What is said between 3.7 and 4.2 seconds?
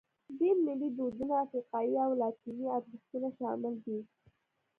دي.